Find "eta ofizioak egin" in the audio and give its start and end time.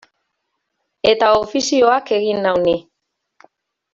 1.09-2.41